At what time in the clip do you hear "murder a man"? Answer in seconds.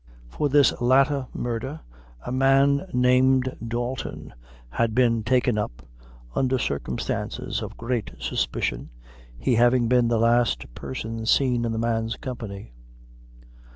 1.31-2.89